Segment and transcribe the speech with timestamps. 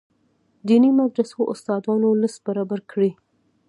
[0.67, 3.11] دیني مدرسو استادانو لست برابر کړي.